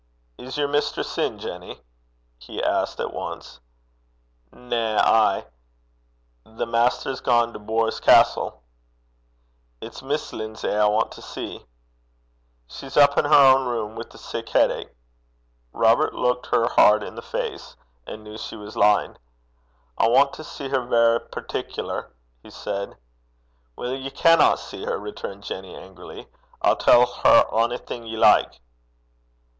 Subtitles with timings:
[0.39, 1.79] 'Is yer mistress in, Jenny?'
[2.39, 3.59] he asked at once.
[4.51, 4.99] 'Na.
[4.99, 5.45] Ay.
[6.43, 8.63] The maister's gane to Bors Castle.'
[9.79, 11.67] 'It's Miss Lindsay I want to see.'
[12.67, 14.89] 'She's up in her ain room wi' a sair heid.'
[15.71, 17.77] Robert looked her hard in the face,
[18.07, 19.19] and knew she was lying.
[19.99, 22.09] 'I want to see her verra partic'lar,'
[22.41, 22.97] he said.
[23.75, 26.27] 'Weel, ye canna see her,' returned Jenny angrily.
[26.63, 28.59] 'I'll tell her onything ye like.'